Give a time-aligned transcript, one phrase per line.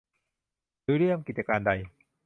[0.83, 1.71] หรือริเริ่มกิจการใด